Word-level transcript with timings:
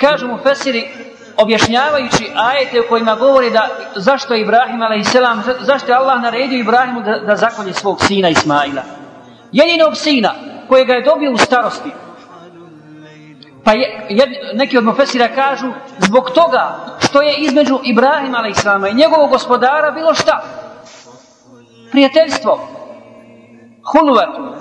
Kažu 0.00 0.28
mu 0.28 0.38
Fesiri, 0.42 0.88
objašnjavajući 1.36 2.30
ajete 2.34 2.80
u 2.80 2.88
kojima 2.88 3.14
govori 3.14 3.50
da 3.50 3.68
zašto 3.96 4.34
je 4.34 4.40
Ibrahim 4.40 4.82
a.s. 4.82 5.16
zašto 5.60 5.92
je 5.92 5.96
Allah 5.96 6.22
naredio 6.22 6.58
Ibrahimu 6.58 7.02
da, 7.02 7.18
da 7.18 7.36
zakolje 7.36 7.72
svog 7.72 8.00
sina 8.00 8.28
Ismaila. 8.28 8.82
Jedinog 9.52 9.96
sina 9.96 10.34
kojega 10.68 10.92
je 10.92 11.02
dobio 11.02 11.32
u 11.32 11.38
starosti. 11.38 11.90
Pa 13.64 13.72
je, 13.72 14.06
jed, 14.08 14.28
neki 14.54 14.78
od 14.78 14.84
Mufesira 14.84 15.28
kažu 15.28 15.72
zbog 15.98 16.30
toga 16.30 16.76
što 16.98 17.22
je 17.22 17.34
između 17.38 17.80
Ibrahima 17.84 18.38
a.s. 18.38 18.64
i 18.90 18.94
njegovog 18.94 19.30
gospodara 19.30 19.90
bilo 19.90 20.14
šta? 20.14 20.42
Prijateljstvo. 21.90 22.68
Huluvatu. 23.92 24.54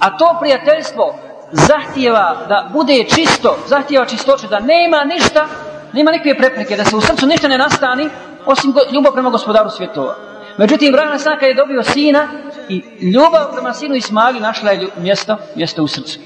A 0.00 0.16
to 0.16 0.36
prijateljstvo 0.40 1.14
zahtijeva 1.52 2.36
da 2.48 2.68
bude 2.72 3.04
čisto, 3.14 3.56
zahtijeva 3.66 4.06
čistoću, 4.06 4.46
da 4.46 4.60
nema 4.60 5.04
ništa, 5.04 5.46
nema 5.92 6.10
nikakve 6.10 6.38
prepreke, 6.38 6.76
da 6.76 6.84
se 6.84 6.96
u 6.96 7.00
srcu 7.00 7.26
ništa 7.26 7.48
ne 7.48 7.58
nastani, 7.58 8.08
osim 8.46 8.74
ljubav 8.92 9.12
prema 9.12 9.30
gospodaru 9.30 9.70
svjetova. 9.70 10.14
Međutim, 10.58 10.88
Ibrahim 10.88 11.18
Saka 11.18 11.46
je 11.46 11.54
dobio 11.54 11.82
sina 11.82 12.28
i 12.68 12.82
ljubav 13.00 13.52
prema 13.52 13.72
sinu 13.72 13.94
Ismaili 13.94 14.40
našla 14.40 14.70
je 14.70 14.88
mjesto, 14.96 15.36
mjesto 15.54 15.82
u 15.82 15.88
srcu. 15.88 16.18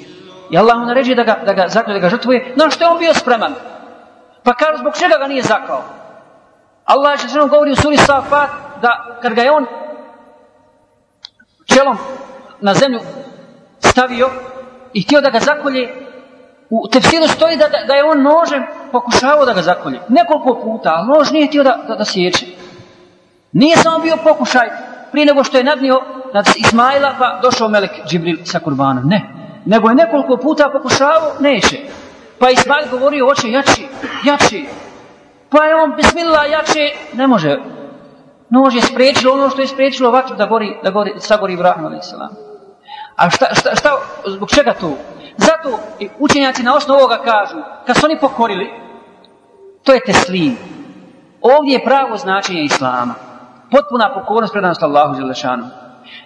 I 0.51 0.59
Allah 0.59 0.79
mu 0.79 0.87
naređuje 0.87 1.15
da 1.15 1.23
ga, 1.23 1.39
da 1.47 1.53
ga 1.53 1.69
zaklje, 1.69 1.95
da 1.95 2.01
ga 2.01 2.09
žrtvuje, 2.09 2.55
no 2.57 2.71
što 2.71 2.85
je 2.85 2.91
on 2.91 2.99
bio 2.99 3.15
spreman? 3.15 3.55
Pa 4.43 4.55
kaže, 4.55 4.79
zbog 4.79 4.93
čega 4.99 5.19
ga 5.19 5.27
nije 5.27 5.43
zaklao? 5.43 5.85
Allah 6.85 7.13
je 7.13 7.29
što 7.29 7.47
govori 7.47 7.73
u 7.73 7.77
suri 7.77 7.97
Safat 7.97 8.51
da 8.83 9.19
kad 9.23 9.35
ga 9.35 9.43
je 9.43 9.51
on 9.51 9.67
čelom 11.75 11.99
na 12.61 12.75
zemlju 12.75 13.01
stavio 13.81 14.31
i 14.93 15.03
htio 15.03 15.21
da 15.21 15.31
ga 15.31 15.41
zakolje, 15.41 15.89
u 16.71 16.89
tefsiru 16.89 17.29
stoji 17.29 17.57
da, 17.57 17.69
da, 17.69 17.79
da 17.87 17.95
je 17.95 18.05
on 18.05 18.23
nožem 18.23 18.67
pokušavao 18.93 19.47
da 19.47 19.53
ga 19.53 19.63
zakolje. 19.63 20.01
Nekoliko 20.09 20.61
puta, 20.65 20.91
ali 20.97 21.09
nož 21.09 21.31
nije 21.31 21.47
htio 21.47 21.63
da, 21.63 21.79
da, 21.89 21.95
da 21.95 22.05
sječe. 22.05 22.47
Nije 23.53 23.77
samo 23.77 23.99
bio 23.99 24.17
pokušaj 24.25 24.69
prije 25.13 25.27
nego 25.27 25.45
što 25.45 25.59
je 25.59 25.65
nadnio 25.65 26.01
nad 26.35 26.47
Ismaila 26.57 27.15
pa 27.19 27.39
došao 27.43 27.69
Melek 27.69 27.91
Džibril 28.07 28.37
sa 28.45 28.59
kurbanom. 28.59 29.09
Ne. 29.09 29.23
Nego 29.65 29.89
je 29.89 29.95
nekoliko 29.95 30.37
puta 30.37 30.71
pokušavao, 30.73 31.33
neće. 31.41 31.79
Pa 32.39 32.51
Ismail 32.51 32.87
govorio, 32.91 33.27
oče, 33.27 33.51
jači, 33.51 33.89
jači. 34.25 34.67
Pa 35.51 35.65
je 35.65 35.75
on, 35.75 35.97
bismillah, 35.97 36.51
jači, 36.51 36.93
ne 37.15 37.27
može. 37.27 37.59
Nož 38.51 38.75
je 38.75 38.83
spriječilo 38.83 39.35
ono 39.35 39.51
što 39.51 39.61
je 39.61 39.67
spriječilo 39.67 40.11
vatru 40.11 40.37
da 40.37 40.47
gori, 40.47 40.77
da 40.85 40.91
gori, 40.91 41.13
sagori 41.19 41.53
Ibrahim 41.53 41.87
a.s. 41.87 42.15
A 43.19 43.31
šta, 43.31 43.47
šta, 43.55 43.75
šta, 43.77 43.91
zbog 44.27 44.51
čega 44.51 44.75
to? 44.75 44.95
Zato 45.37 45.79
učenjaci 46.19 46.63
na 46.63 46.77
osnovu 46.77 46.99
ovoga 46.99 47.19
kažu, 47.25 47.57
kad 47.87 47.97
su 47.97 48.07
oni 48.07 48.19
pokorili, 48.19 48.71
to 49.85 49.93
je 49.93 50.01
teslim. 50.07 50.57
Ovdje 51.41 51.73
je 51.73 51.85
pravo 51.85 52.17
značenje 52.17 52.63
Islama. 52.63 53.15
Potpuna 53.71 54.15
pokornost 54.15 54.53
predanost 54.53 54.83
Allahu 54.83 55.15
Želešanu. 55.15 55.65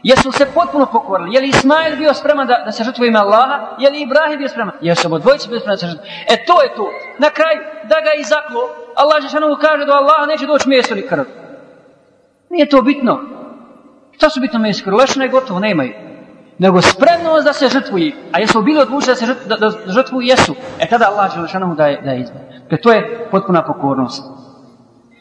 Jesu 0.02 0.32
se 0.32 0.46
potpuno 0.54 0.86
pokorili? 0.86 1.34
Je 1.34 1.40
li 1.40 1.48
Ismail 1.48 1.96
bio 1.96 2.14
spreman 2.14 2.46
da, 2.46 2.62
da 2.64 2.72
se 2.72 2.84
žrtvo 2.84 3.04
ime 3.04 3.18
Allaha? 3.18 3.76
Je 3.78 3.90
li 3.90 4.02
Ibrahim 4.02 4.38
bio 4.38 4.48
spreman? 4.48 4.74
Jesu 4.80 5.08
obo 5.08 5.18
dvojice 5.18 5.48
bio 5.48 5.60
spreman 5.60 5.74
da 5.74 5.80
se 5.80 5.86
žrtvo? 5.86 6.04
E 6.28 6.44
to 6.44 6.62
je 6.62 6.74
to. 6.74 6.90
Na 7.18 7.30
kraju, 7.30 7.60
da 7.84 7.96
ga 8.00 8.12
i 8.18 8.24
zaklo, 8.24 8.60
Allah 8.96 9.16
Želešanu 9.20 9.56
kaže 9.60 9.84
da 9.84 9.92
Allaha 9.92 10.26
neće 10.26 10.46
doći 10.46 10.68
mjesto 10.68 10.94
ni 10.94 11.02
krv. 11.02 11.24
Nije 12.50 12.68
to 12.68 12.82
bitno. 12.82 13.20
Šta 14.12 14.30
su 14.30 14.40
bitno 14.40 14.58
mjesto 14.58 14.84
krv? 14.84 14.96
Lešno 14.96 15.22
je 15.22 15.28
gotovo, 15.28 15.60
nemaju 15.60 16.11
nego 16.62 16.82
spremnost 16.82 17.44
da 17.44 17.52
se 17.52 17.68
žrtvuju. 17.68 18.12
A 18.32 18.38
jesu 18.38 18.62
bili 18.62 18.80
odlučili 18.80 19.12
da 19.12 19.16
se 19.16 19.26
žrtvuju? 19.26 19.48
Da, 19.48 19.56
da? 19.56 20.32
Jesu. 20.32 20.54
E 20.78 20.88
tada 20.88 21.06
Allah 21.10 21.34
Želešanohu 21.34 21.74
daje, 21.74 22.00
daje 22.04 22.20
izbor. 22.20 22.40
Dakle, 22.62 22.78
to 22.78 22.92
je 22.92 23.28
potpuna 23.30 23.62
pokornost. 23.62 24.24